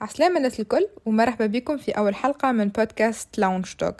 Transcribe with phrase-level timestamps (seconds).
[0.00, 3.96] عسلامة الناس الكل ومرحبا بكم في أول حلقة من بودكاست Lounge Talk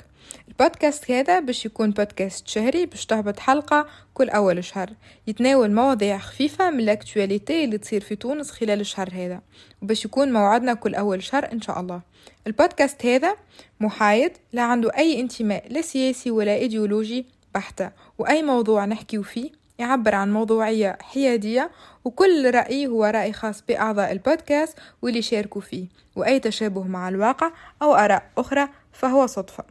[0.48, 4.91] البودكاست هذا باش يكون بودكاست شهري باش تهبط حلقة كل أول شهر.
[5.26, 9.41] يتناول مواضيع خفيفة من ال actualité اللي تصير في تونس خلال الشهر هذا
[9.82, 12.01] وباش يكون موعدنا كل أول شهر إن شاء الله.
[12.46, 13.37] البودكاست هذا
[13.80, 17.91] محايد لا عنده أي انتماء لا سياسي ولا إيديولوجي بحتة.
[18.19, 21.71] وأي موضوع نحكيو فيه يعبر عن موضوعية حيادية
[22.05, 25.87] وكل رأي هو رأي خاص بأعضاء البودكاست واللي شاركوا فيه
[26.17, 27.53] وأي تشابه مع الواقع
[27.83, 29.64] أو آراء أخرى فهو صدفة.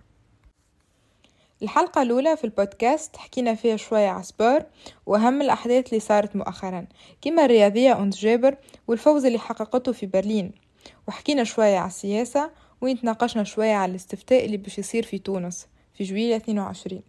[1.61, 4.59] الحلقة الأولى في البودكاست حكينا فيها شوية على sport
[5.05, 6.85] وأهم الأحداث اللي صارت مؤخرا
[7.21, 8.55] كما الرياضية أنس جابر
[8.87, 10.51] والفوز اللي حققته في برلين.
[11.07, 12.51] وحكينا شوية على السياسة
[12.81, 17.01] ونتناقشنا شوية على الاستفتاء اللي باش يصير في تونس في جويلية 22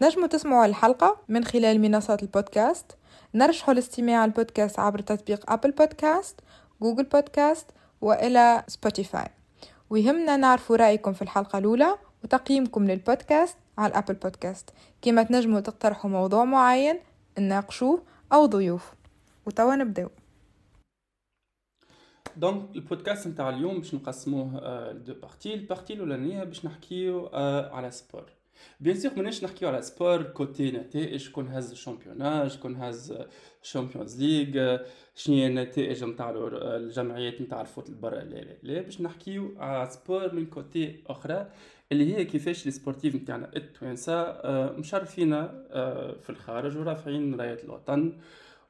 [0.00, 2.96] تنجموا تسمعوا الحلقة من خلال منصات البودكاست.
[3.34, 6.40] نرشحوا الاستماع البودكاست عبر تطبيق Apple Podcast
[6.82, 7.66] Google Podcast
[8.00, 9.28] وإلا Spotify.
[9.90, 14.70] ويهمنا نعرفوا رأيكم في الحلقة الأولى وتقييمكم للبودكاست على ال Apple Podcast.
[15.02, 16.98] كما تنجموا تقترحوا موضوع معين
[17.38, 18.02] نناقشوه
[18.32, 18.92] أو ضيوف.
[19.46, 20.08] وتوا نبداو
[22.36, 24.60] donc البودكاست نتاع اليوم باش نقسموه
[24.92, 27.30] ل deux parties ال partie الاولانيه باش نحكيو
[27.72, 28.24] على sport
[28.80, 33.18] bien sûr ماناش نحكيو على sport côté نتائج شكون هز ال championnat شكون هز
[33.62, 34.78] ال Champions League
[35.14, 39.90] شنو هي النتائج نتاع الجمعيات نتاع ال foot البرا لا لا لا باش نحكيو على
[39.90, 41.50] sport من côté أخرى
[41.92, 44.42] اللي هي كيفاش les sportifs نتاعنا التوانسه
[44.72, 45.30] مشرفين
[46.20, 48.18] في الخارج ورافعين رايه الوطن.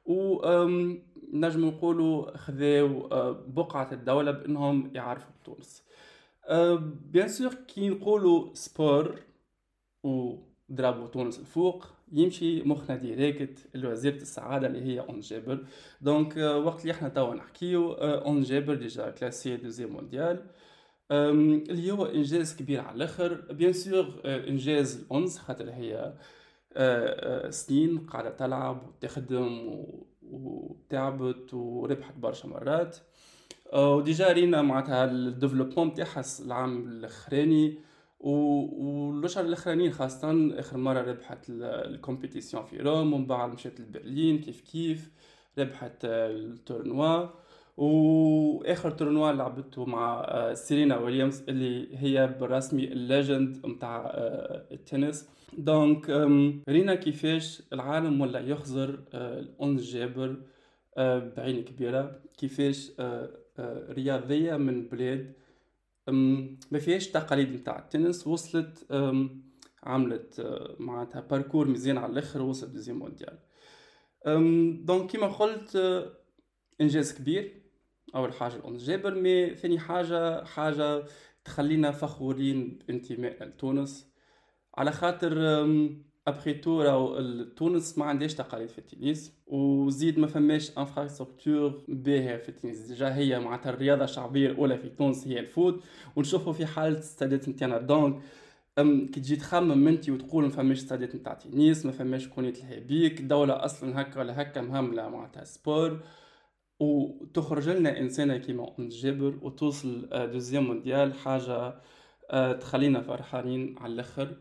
[0.05, 0.41] و
[1.33, 3.07] نجم نقولوا خذاو
[3.47, 5.83] بقعة الدولة بأنهم يعرفوا بتونس.
[7.11, 9.19] bien sûr كي نقولوا sport
[10.03, 15.65] وضربوا تونس الفوق يمشي مخنا direct لوزيرة السعادة اللي هي أنس جابر
[16.01, 20.45] donc وقت اللي إحنا توا نحكيو أنس جابر déjà classée deuxième mondiale.
[21.11, 23.33] اللي هو إنجاز كبير على الآخر.
[23.33, 26.13] bien sûr إنجاز الانس خاطر هي
[27.49, 29.75] سنين قاعدة تلعب وتخدم
[30.21, 32.97] وتعبت وربحت برشا مرات.
[33.73, 37.88] و déjà رينا معناتها ال développement تاعها العام الأخراني.
[38.19, 44.61] والاشهر الاخرانيين خاصة آخر مرة ربحت ال compétition في Rome ومن بعد مشات لبرلين كيف
[44.61, 45.11] كيف
[45.59, 47.27] ربحت ال tournoi.
[47.77, 54.11] وآخر tournoi لعبته مع سيرينا ويليامز اللي هي بالرسمي ال legend نتاع
[54.71, 55.29] التنس.
[55.57, 56.09] donc
[56.69, 60.35] رينا كيفاش العالم ولا يخزر الأنس جابر
[61.37, 62.19] بعين كبيرة.
[62.37, 62.91] كيفاش
[63.89, 65.33] رياضية من بلاد
[66.71, 68.91] ما فيهاش تقاليد نتاع التنس وصلت
[69.83, 73.39] عملت معناتها parcours مزيان على الآخر وصلت deuxième mondiale.
[74.85, 75.75] donc كيما قلت
[76.81, 77.61] إنجاز كبير
[78.15, 81.05] أول حاجة الانس جابر mais ثاني حاجة حاجة
[81.43, 84.13] تخلينا فخورين بانتمائنا لتونس.
[84.77, 85.33] على خاطر
[86.29, 92.49] après tout راهو تونس ما عندهاش تقاليد في التنس وزيد ما فماش infrastructure باهيه في
[92.49, 95.83] التنس déjà هي معناتها الرياضه الشعبيه الاولى في تونس هي ال foot
[96.15, 98.21] ونشوفوا في حاله الستادات نتاعنا donc
[98.77, 103.31] كي تجي تخمم انت وتقول ما فماش ستادات نتاع تنس ما فماش شكون يتلهي بيك
[103.31, 105.99] أصلا هكا ولا هكا مهمله معناتها sport
[106.79, 111.73] وتخرج لنا انسانه كيما انس جابر وتوصل deuxième mondiale حاجة
[112.53, 114.35] تخلينا فرحانين على الآخر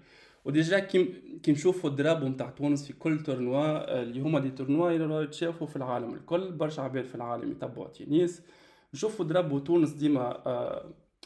[0.45, 1.15] و déjà كي
[1.49, 5.77] نشوفوا ال drapeau نتاع تونس في كل tournoi اللي هما des tournois اللي يتشافوا في
[5.77, 8.43] العالم الكل برشا عباد في العالم يتبعوا تنس
[8.95, 10.43] نشوفوا drapeau تونس ديما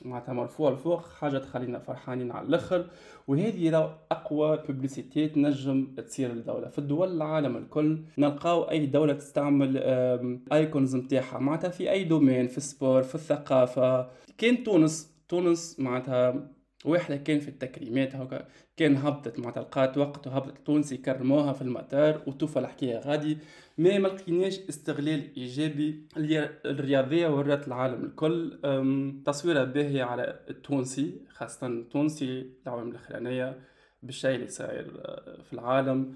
[0.05, 2.87] معناتها مرفوع الفوق حاجة تخلينا فرحانين على الأخر.
[3.29, 9.77] وهذه راه أقوى publicité تنجم تصير للدوله في الدول العالم الكل نلقاو أي دولة تستعمل
[10.53, 14.11] icônes نتاعها معناتها في أي domaine في ال sport في الثقافة.
[14.39, 16.49] كان تونس تونس معناتها
[16.85, 22.23] واحدة كان في التكريمات هكا كان هبطت معناتها لقات وقت وهبطت التونسي كرموها في المطار
[22.27, 23.39] وتوفى الحكاية غادي.
[23.79, 26.09] ما ملقيناش استغلال إيجابي
[26.67, 28.59] الرياضية ورات العالم الكل.
[29.27, 33.61] تصويرة باهية على التونسي خاصة التونسي العوام الأخرانية
[34.03, 34.85] بالشيء اللي صاير
[35.45, 36.15] في العالم.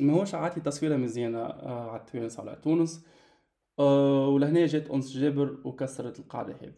[0.00, 3.06] ما هوش عاطي تصويرة مزيانة على تونس على تونس.
[3.78, 6.72] ولهنا جات أنس جابر وكسرت القاعدة هذه.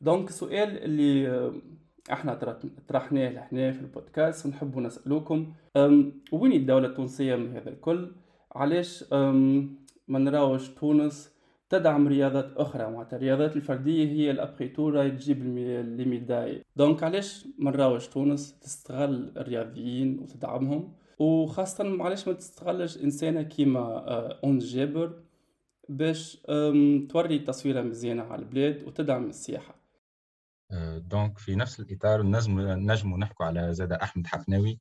[0.00, 1.52] donc السؤال اللي
[2.12, 2.34] إحنا
[2.88, 5.52] طرحناه لهنا في البودكاست ونحب نسألوكم
[6.32, 8.10] وين الدولة التونسية من هذا الكل؟
[8.52, 9.04] علاش
[10.08, 15.44] ما نراوش تونس تدعم رياضات أخرى؟ معناتها الرياضات الفردية هي الأبخيتورة تجيب
[15.96, 16.64] les médailles.
[16.76, 24.04] donc علاش ما نراوش تونس تستغل الرياضيين وتدعمهم؟ وخاصة علاش ما تستغلش إنسانة كيما
[24.44, 25.12] أنس جابر
[25.88, 26.36] باش
[27.08, 29.77] توري تصويرة مزيانة على البلاد وتدعم السياحة؟
[30.98, 34.80] donc في نفس الإطار نجم نجموا نحكوا على زاد أحمد حفناوي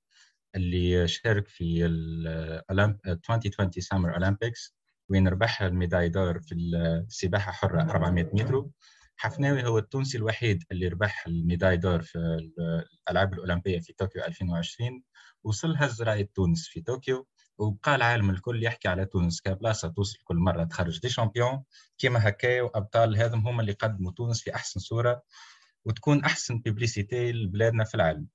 [0.56, 2.28] اللي شارك في ال
[2.72, 4.76] 2020 Summer Olympics
[5.10, 8.66] وين ربح ال médaille d'or في السباحة حرة 400 متر.
[9.20, 12.18] حفناوي هو التونسي الوحيد اللي ربح ال médaille d'or في
[13.10, 15.04] الألعاب الأولمبية في طوكيو 2020
[15.44, 20.36] وصل هز راية تونس في طوكيو وبقى العالم الكل يحكي على تونس كبلاصة توصل كل
[20.36, 21.64] مرة تخرج des champions.
[21.98, 25.22] كيما هكا وأبطال هذم هم اللي قدموا تونس في أحسن صورة.
[25.88, 28.28] وتكون أحسن publicité لبلادنا في العالم.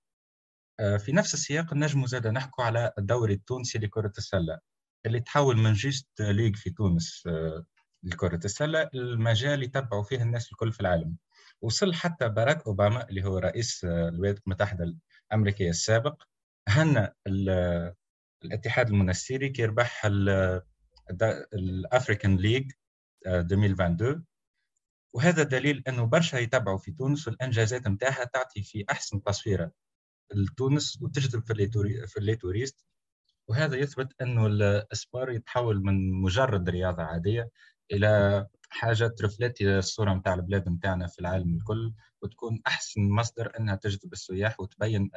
[0.80, 4.58] آه، في نفس السياق نجموا زاد نحكوا على الدوري التونسي لكرة السلة
[5.06, 7.64] اللي تحول من juste ligue في تونس آه،
[8.02, 11.16] لكرة السلة المجال يتبعوا فيه الناس الكل في العالم.
[11.62, 14.96] وصل حتى باراك أوباما اللي هو رئيس آه، الولايات المتحدة
[15.32, 16.22] الأمريكية السابق
[16.68, 17.14] هنأ
[18.44, 20.06] الاتحاد المنستيري كي ربح
[21.54, 22.72] ال African League
[23.26, 24.24] 2022
[25.14, 29.72] وهذا دليل أنه برشا يتبعوا في تونس والانجازات نتاعها تعطي في أحسن تصويره
[30.34, 31.44] لتونس وتجذب
[32.06, 32.84] في les touristes
[33.48, 37.50] وهذا يثبت أنه ال sport يتحول من مجرد رياضة عادية
[37.92, 41.92] إلى حاجة ت refléter الصورة نتاع البلاد نتاعنا في العالم الكل
[42.22, 45.10] وتكون أحسن مصدر أنها تجذب السياح وتبين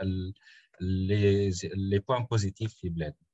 [0.82, 3.26] les points positifs في بلادنا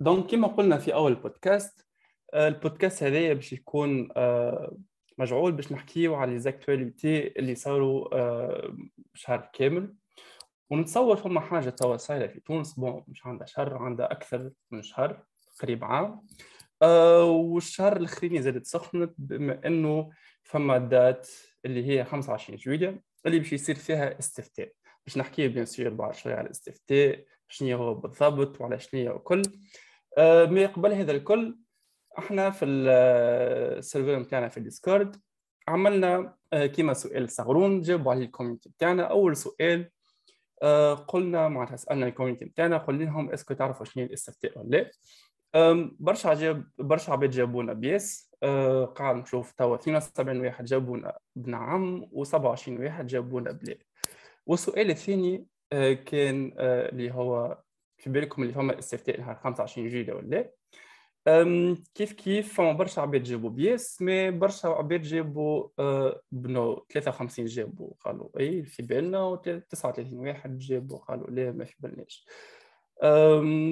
[0.00, 1.86] donc كما قلنا في أول podcast
[2.34, 4.76] ال podcast هذايا باش يكون آه،
[5.18, 8.76] مجعول باش نحكيو على les actualités اللي صاروا آه،
[9.14, 9.94] شهر كامل.
[10.70, 12.74] ونتصور فما حاجة توا صايرة في تونس.
[12.74, 15.22] bon مش عندها شهر عندها أكثر من شهر
[15.60, 16.26] قريب عام.
[16.82, 20.10] أه والشهر الأخرين زادت سخنت بما إنه
[20.42, 21.28] فما date
[21.64, 24.72] اللي هي 25 جويليا اللي باش يصير فيها استفتاء
[25.06, 29.42] باش نحكي bien sûr بعد شوية على الاستفتاء شنو هو بالضبط وعلى شنو وكل
[30.18, 31.58] أه mais قبل هذا الكل
[32.18, 35.16] إحنا في ال server نتاعنا في ال Discord
[35.68, 39.90] عملنا أه كيما سؤال صغرون جاوبوا عليه ال community نتاعنا أول سؤال
[40.62, 44.68] أه قلنا معناتها سألنا ال community نتاعنا قلنا لهم est-ce que تعرفوا شنو الاستفتاء ولا
[44.68, 44.90] لا.
[46.00, 48.30] برشا جاب برشا عباد جابونا ب yes.
[48.42, 53.78] أه قاعد نشوف توا 72 واحد جابونا بنعم و27 واحد جابونا بلا.
[54.46, 55.46] والسؤال الثاني
[56.06, 57.58] كان اللي هو
[57.96, 60.50] في بالكم اللي فما استفتاء نهار 25 جويلية ولا
[61.94, 66.86] كيف كيف؟ فما برشا عباد جابوا ب yes mais برشا عباد جابوا أه ب no
[66.92, 72.26] 53 جابوا قالوا إي في بالنا و 39 واحد جابوا قالوا لا ما في بالناش.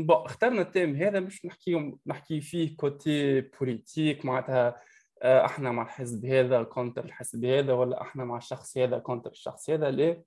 [0.07, 4.81] bon اخترنا ال thème هذا مش نحكي نحكي فيه côté politique معناتها
[5.23, 9.71] أه، إحنا مع الحزب هذا contre الحزب هذا ولا إحنا مع الشخص هذا contre الشخص
[9.71, 10.23] هذا لا.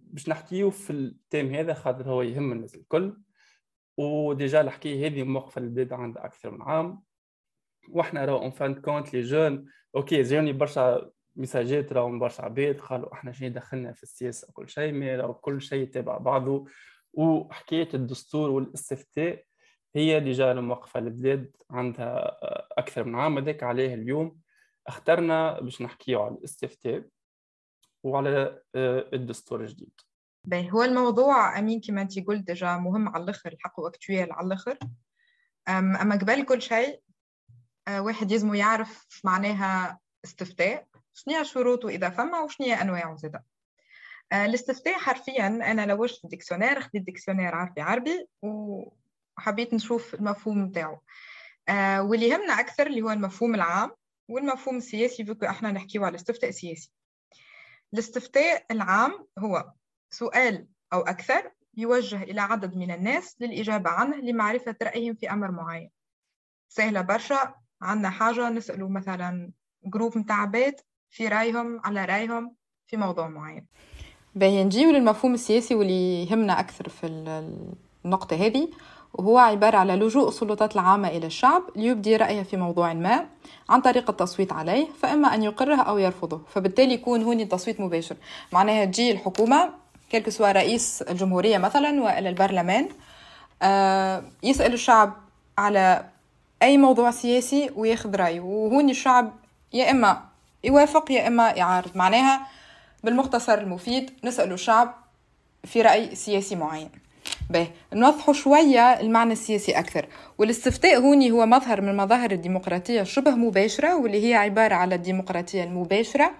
[0.00, 3.16] باش نحكيو في ال thème هذا خاطر هو يهم الناس الكل.
[3.96, 7.02] و déjà الحكاية هذه موقفه البلاد عندها أكثر من عام.
[7.88, 12.80] وإحنا راهو en fin de compte les gens okay جاني برشا مساجات راهو برشا عباد
[12.80, 16.64] قالوا إحنا شنو دخلنا في السياسة وكل شيء mais راهو كل شيء تابع بعضه.
[17.12, 19.44] وحكاية الدستور والاستفتاء
[19.96, 22.38] هي déjà موقفه البلاد عندها
[22.78, 23.38] أكثر من عام.
[23.38, 24.40] هذاك عليه اليوم.
[24.86, 27.04] اخترنا باش نحكيو على الاستفتاء
[28.02, 30.00] وعلى آه، الدستور الجديد.
[30.44, 30.70] باهي.
[30.70, 34.78] هو الموضوع امين كما انت قلت déjà مهم على الآخر الحق actuel على الآخر.
[35.68, 37.02] أما قبل كل شيء
[37.88, 43.44] آه، واحد يزمو يعرف معناها استفتاء شنو شروطه إذا فما وشنو أنواعه زاده
[44.32, 50.64] آه، الاستفتاء حرفيا أنا لوجت في ال dictionnaire خديت dictionnaire عربي عربي وحبيت نشوف المفهوم
[50.64, 51.00] نتاعو.
[51.68, 53.90] آه، واللي يهمنا أكثر اللي هو المفهوم العام
[54.28, 56.92] والمفهوم السياسي فيكو إحنا نحكيو على الاستفتاء السياسي.
[57.94, 59.72] الاستفتاء العام هو
[60.12, 65.90] سؤال أو أكثر يوجه إلى عدد من الناس للإجابة عنه لمعرفة رأيهم في أمر معين.
[66.68, 69.50] سهلة برشا عندنا حاجة نسألوا مثلا
[69.84, 70.74] جروب متاع عباد
[71.10, 72.54] في رأيهم على رأيهم
[72.86, 73.66] في موضوع معين.
[74.34, 77.06] باهي نجيو للمفهوم السياسي واللي يهمنا أكثر في
[78.04, 78.68] النقطة هذه
[79.14, 83.28] وهو عبارة على لجوء السلطات العامة إلى الشعب ليبدي رأيه في موضوع ما
[83.68, 88.16] عن طريق التصويت عليه فإما أن يقره أو يرفضه فبالتالي يكون هوني تصويت مباشر.
[88.52, 89.81] معناها تجي الحكومة
[90.12, 92.88] كيلكو سوا رئيس الجمهورية مثلا وإلى البرلمان.
[93.62, 95.12] آه، يسأل الشعب
[95.58, 96.04] على
[96.62, 98.40] أي موضوع سياسي وياخذ رأيه.
[98.40, 99.32] وهوني الشعب
[99.72, 100.22] يا إما
[100.64, 101.96] يوافق يا إما يعارض.
[101.96, 102.46] معناها
[103.04, 104.94] بالمختصر المفيد نسأل الشعب
[105.64, 106.90] في رأي سياسي معين.
[107.50, 110.06] به نوضحوا شوية المعنى السياسي أكثر.
[110.38, 116.30] والاستفتاء هوني هو مظهر من مظاهر الديمقراطية شبه مباشرة واللي هي عبارة على الديمقراطية المباشرة.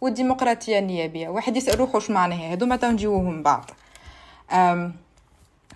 [0.00, 3.70] والديمقراطية النيابية واحد يسأل روحه شو معناها هذوما تنجيوهم بعض.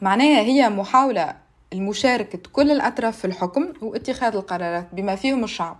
[0.02, 1.34] معناها هي محاولة
[1.72, 5.76] المشاركة كل الأطراف في الحكم واتخاذ القرارات بما فيهم الشعب.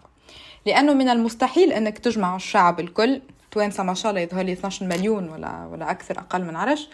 [0.66, 5.28] لأنه من المستحيل أنك تجمع الشعب الكل توانسة ما شاء الله يظهر لي 12 مليون
[5.28, 6.88] ولا ولا أكثر أقل من عرش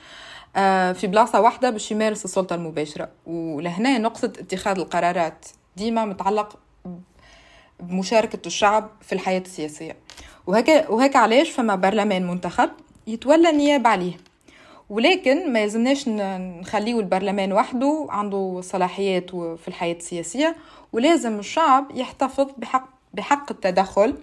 [0.57, 3.09] آه، في بلاصة واحدة باش يمارس السلطة المباشرة.
[3.27, 6.59] ولهنا نقصد اتخاذ القرارات ديما متعلق
[7.81, 9.97] بمشاركة الشعب في الحياة السياسية.
[10.51, 12.71] وهكا وهكا علاش فما برلمان منتخب
[13.07, 14.13] يتولى النيابة عليه.
[14.91, 20.57] ولكن ما يلزمناش نخليه البرلمان وحده عنده صلاحيات في الحياة السياسية
[20.93, 24.15] ولازم الشعب يحتفظ بحق بحق التدخل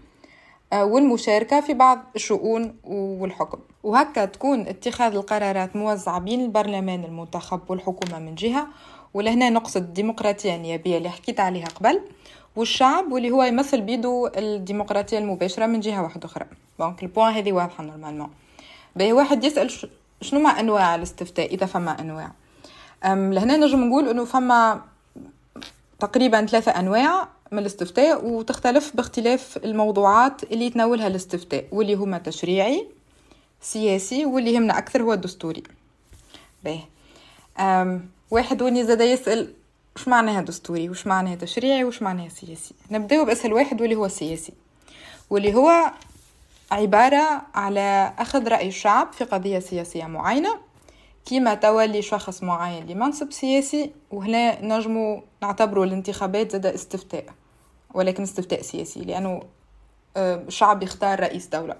[0.73, 3.57] آه، والمشاركة في بعض الشؤون والحكم.
[3.83, 8.67] وهكا تكون اتخاذ القرارات موزعة بين البرلمان المنتخب والحكومة من جهة
[9.13, 12.01] ولهنا نقصد الديمقراطية النيابية اللي حكيت عليها قبل.
[12.57, 16.45] والشعب واللي هو يمثل بيدو الديمقراطية المباشرة من جهة واحدة أخرى.
[16.79, 18.29] donc ال point هذه واضحة normalement
[18.95, 19.89] باهي واحد يسأل
[20.21, 22.31] شنو ما أنواع الاستفتاء إذا فما أنواع.
[23.05, 24.81] أم لهنا نجم نقول أنه فما
[25.99, 32.87] تقريبا ثلاثة أنواع من الاستفتاء وتختلف باختلاف الموضوعات اللي يتناولها الاستفتاء واللي هما تشريعي
[33.61, 35.63] سياسي واللي يهمنا أكثر هو الدستوري.
[36.63, 36.81] باهي.
[38.31, 39.53] واحد وني زاد يسأل
[39.97, 42.75] وش معناها دستوري وش معناها تشريعي وش معناها سياسي.
[42.91, 44.53] نبداو بأسهل واحد واللي هو السياسي
[45.29, 45.91] واللي هو
[46.71, 50.57] عبارة على أخذ رأي الشعب في قضية سياسية معينة
[51.25, 57.25] كيما تولي شخص معين لمنصب سياسي وهنا نجمو نعتبروا الانتخابات زاد استفتاء
[57.93, 59.41] ولكن استفتاء سياسي لأنه
[60.17, 61.75] الشعب آه، يختار رئيس دولة.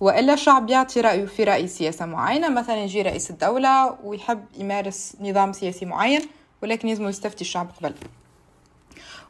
[0.00, 5.52] وإلا الشعب يعطي رأيه في رأي سياسة معينة مثلا يجي رئيس الدولة ويحب يمارس نظام
[5.52, 6.20] سياسي معين
[6.62, 7.94] ولكن لازم يستفتي الشعب قبل.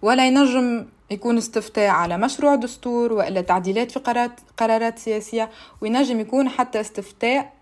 [0.03, 6.49] ولا ينجم يكون استفتاء على مشروع دستور وإلا تعديلات في قرارات قرارات سياسية وينجم يكون
[6.49, 7.53] حتى استفتاء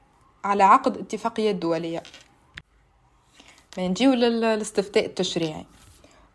[0.44, 2.02] على عقد اتفاقيات دولية.
[3.78, 5.66] ما نجيو للاستفتاء التشريعي.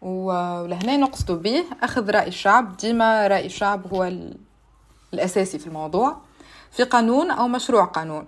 [0.02, 2.78] ولهنا نقصد به أخذ رأي الشعب.
[2.78, 4.12] ديما رأي الشعب هو
[5.14, 6.18] الأساسي في الموضوع.
[6.72, 8.26] في قانون أو مشروع قانون.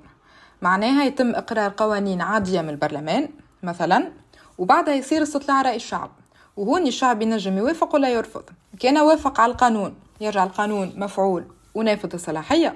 [0.61, 3.29] معناها يتم إقرار قوانين عادية من البرلمان
[3.63, 4.11] مثلا
[4.57, 6.11] وبعدها يصير استطلاع رأي الشعب.
[6.57, 8.43] وهون الشعب ينجم يوافق ولا يرفض.
[8.79, 11.45] كان وافق على القانون يرجع القانون مفعول
[11.75, 12.75] ونافذ الصلاحية.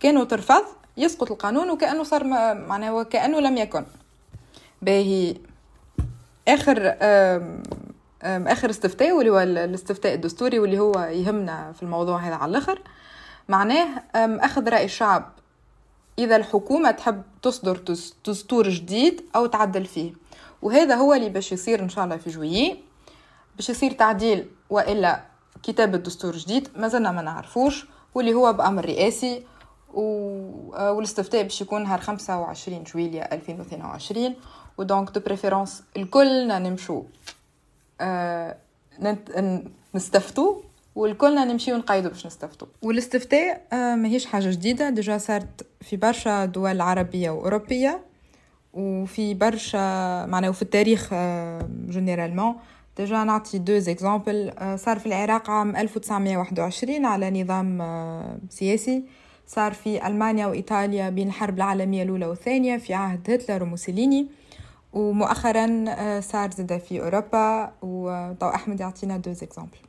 [0.00, 0.62] كانوا ترفض
[0.96, 3.84] يسقط القانون وكأنه صار معناه وكأنه لم يكن.
[4.82, 5.36] باهي.
[6.48, 6.96] آخر
[8.22, 12.80] آخر استفتاء واللي هو الاستفتاء الدستوري واللي هو يهمنا في الموضوع هذا على الآخر.
[13.48, 15.32] معناه أخذ رأي الشعب.
[16.18, 17.80] إذا الحكومة تحب تصدر
[18.26, 20.25] دستور جديد أو تعدل فيه.
[20.66, 22.76] وهذا هو اللي باش يصير إن شاء الله في جويي
[23.56, 25.20] باش يصير تعديل وإلا
[25.62, 29.42] كتابة دستور جديد ما زلنا ما نعرفوش واللي هو بأمر رئاسي
[29.96, 34.34] آه، والاستفتاء باش يكون نهار 25 جويلية 2022
[34.78, 37.02] و donc de préférence الكلنا نمشو
[38.00, 38.56] آه
[39.94, 40.62] نستفتو
[40.94, 42.66] والكلنا نمشيو نقايدو باش نستفتو.
[42.82, 48.05] والاستفتاء آه ماهيش حاجة جديدة déjà صارت في برشا دول عربية وأوروبية.
[48.76, 49.78] وفي برشا
[50.26, 51.14] معناه في التاريخ
[51.88, 52.54] généralement
[52.96, 57.82] déjà نعطي deux exemples صار في العراق عام 1921 على نظام
[58.50, 59.04] سياسي
[59.46, 64.26] صار في ألمانيا وإيطاليا بين الحرب العالمية الأولى والثانية في عهد هتلر وموسوليني
[64.92, 65.84] ومؤخرا
[66.20, 69.85] صار زاد في أوروبا وطو أحمد يعطينا deux exemples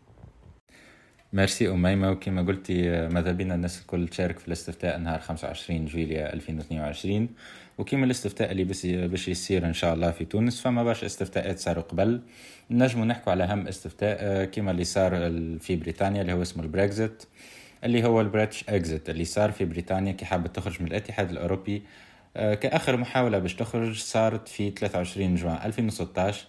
[1.38, 7.30] merci أميمة وكما قلتي ماذا بينا الناس الكل تشارك في الاستفتاء نهار 25 جويليا 2022
[7.78, 8.64] وكما الاستفتاء اللي
[9.08, 12.22] باش يصير إن شاء الله في تونس فما باش استفتاءات صاروا قبل.
[12.72, 15.12] نجموا نحكوا على أهم استفتاء آه، كما اللي صار
[15.60, 17.24] في بريطانيا اللي هو اسمه البريكزيت
[17.84, 21.84] اللي هو ال British exit اللي صار في بريطانيا كي حابت تخرج من الاتحاد الأوروبي.
[22.38, 26.46] آه، كآخر محاولة باش تخرج صارت في 23 جوان 2016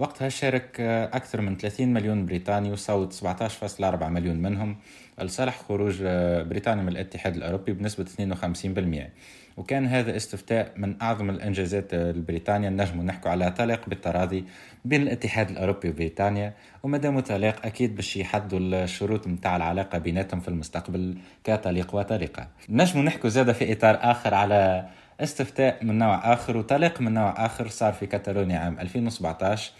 [0.00, 4.76] وقتها شارك آه، أكثر من 30 مليون بريطاني وصوت 17.4 مليون منهم.
[5.22, 9.12] لصالح خروج آه، بريطانيا من الاتحاد الأوروبي بنسبة 52%
[9.56, 14.44] وكان هذا استفتاء من أعظم الإنجازات لبريطانيا نجم نحكوا على طلاق بالتراضي
[14.84, 16.54] بين الاتحاد الأوروبي وبريطانيا.
[16.82, 23.30] ومادام طلاق أكيد باش يحدوا الشروط متاع العلاقة بيناتهم في المستقبل كطليق وطريقة نجم نحكوا
[23.30, 24.88] زادة في إطار آخر على
[25.22, 29.72] استفتاء من نوع آخر وطلاق من نوع آخر صار في كاتالونيا عام 2017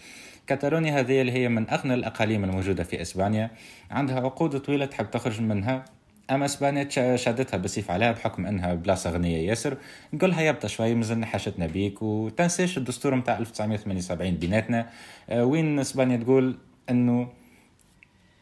[0.47, 3.51] كاتالونيا هذه اللي هي من أغنى الأقاليم الموجودة في إسبانيا.
[3.91, 5.85] عندها عقود طويلة تحب تخرج منها.
[6.31, 9.77] أما إسبانيا شادتها بسيف عليها بحكم إنها بلاصة غنية ياسر.
[10.13, 12.01] نقولها يبطى شوي مازلنا حاجتنا بيك.
[12.01, 14.89] وتنساش الدستور نتاع 1978 بيناتنا
[15.31, 16.57] وين إسبانيا تقول
[16.89, 17.27] انه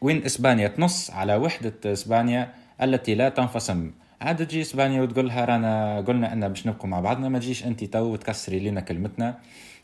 [0.00, 3.90] وين إسبانيا تنص على وحدة إسبانيا التي لا تنفصم؟
[4.20, 7.28] عاد تجي اسبانيا وتقول لها رانا قلنا ان باش نبقوا مع بعضنا.
[7.28, 9.38] ما تجيش انت تو وتكسري لنا كلمتنا.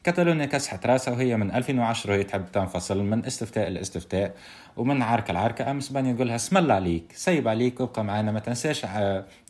[0.05, 4.35] كاتالونيا كسحت راسها وهي من 2010 وهي تحب تنفصل من استفتاء لاستفتاء
[4.77, 8.41] ومن عركة لعركة أم اسبانيا تقول لها اسم الله عليك سيب عليك وابقى معنا ما
[8.41, 8.87] تنساش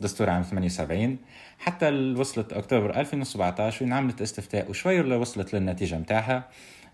[0.01, 1.17] دستور عام 78
[1.59, 6.43] حتى وصلت أكتوبر 2017 وين عملت استفتاء وشوي وصلت للنتيجة متاعها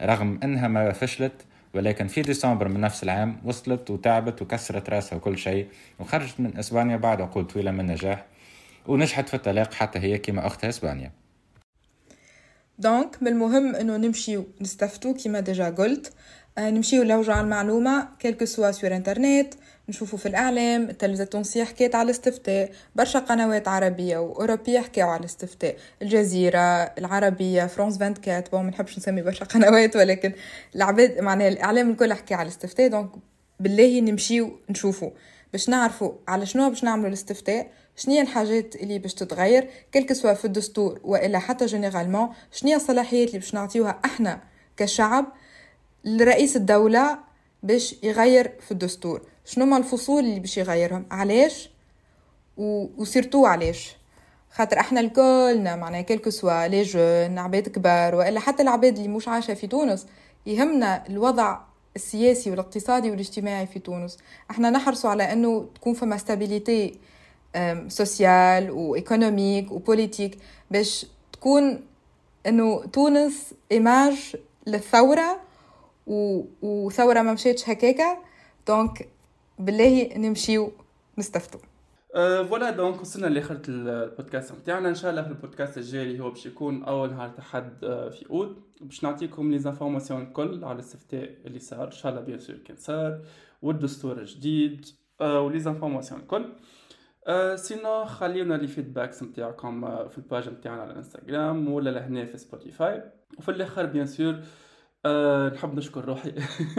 [0.02, 1.46] رغم أنها ما فشلت.
[1.74, 5.68] ولكن في ديسمبر من نفس العام وصلت وتعبت وكسرت راسها وكل شيء
[6.00, 8.26] وخرجت من إسبانيا بعد عقود طويلة من النجاح
[8.88, 11.12] ونجحت في الطلاق حتى هي كما اختها إسبانيا.
[12.80, 16.14] donc من المهم انه نمشيو نستفتو كما déjà قلت
[16.60, 19.54] نمشيو نلوجوا على المعلومة que ce soit sur internet
[19.90, 25.76] نشوفوا في الإعلام التلفزة التونسية حكيت على الاستفتاء برشا قنوات عربية وأوروبية حكاو على الاستفتاء
[26.02, 30.34] الجزيرة العربية فرانس 24 bon ما نحبش نسمي برشا قنوات ولكن
[30.76, 33.10] العباد معناها الإعلام الكل حكي على الاستفتاء donc
[33.60, 35.10] بالله نمشيو نشوفوا
[35.52, 40.46] باش نعرفوا على شنو باش نعملوا الاستفتاء شنية الحاجات اللي باش تتغير كل سوا في
[40.46, 44.42] الدستور وإلا حتى généralement شنية الصلاحيات اللي باش نعطيوها إحنا
[44.78, 45.26] كشعب
[46.04, 47.20] لرئيس الدولة
[47.64, 49.22] باش يغير في الدستور.
[49.46, 51.70] شنو ما الفصول اللي باش يغيرهم؟ علاش؟
[52.58, 52.88] و...
[52.98, 53.96] و surtout علاش؟
[54.52, 59.08] خاطر إحنا الكلنا معناها que ce soit les jeunes عباد كبار والا حتى العباد اللي
[59.08, 60.08] مش عايشة في تونس
[60.46, 61.60] يهمنا الوضع
[61.96, 64.18] السياسي والاقتصادي والاجتماعي في تونس.
[64.52, 67.00] إحنا نحرصوا على انه تكون فما stabilité
[67.88, 70.38] sociale و économique و politique
[70.72, 71.82] باش تكون
[72.48, 74.36] انه تونس image
[74.68, 75.40] للثورة
[76.08, 76.44] و...
[76.62, 78.18] وثوره ما مشيتش هكاكا
[78.68, 79.10] donc
[79.60, 80.72] بالله نمشيو
[81.18, 81.60] نستفتوا
[82.14, 84.90] voilà donc وصلنا لآخر البودكاست نتاعنا.
[84.90, 88.58] إن شاء الله في البودكاست الجاي اللي هو باش يكون أول نهار تحد في أوت.
[88.82, 91.86] باش نعطيكم les informations الكل على الاستفتاء اللي صار.
[91.86, 93.22] إن شاء الله bien sûr كان صار
[93.62, 94.86] والدستور الجديد
[95.22, 96.54] و les informations الكل.
[97.28, 102.38] أه sinon خليونا les feedbacks نتاعكم في ال page نتاعنا على الإنستغرام ولا لهنا في
[102.38, 103.04] سبوتيفاي
[103.38, 104.40] وفي الآخر bien sûr
[105.06, 106.34] أه نحب نشكر روحي.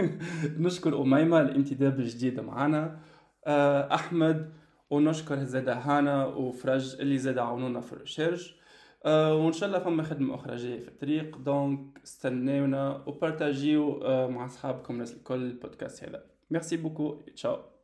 [0.65, 2.99] نشكر أميمة الانتداب الجديد معنا
[3.47, 4.53] أه أحمد
[4.89, 8.55] ونشكر زادا هانا وفرج اللي زاد عاونونا في ال recherche
[9.05, 11.37] أه وإن شاء الله فما خدمة أخرى جاية في الطريق.
[11.37, 16.23] donc استناونا وبارتاجيو أه مع أصحابكم الناس الكل البودكاست هذا.
[16.51, 17.74] ميرسي بوكو تشاو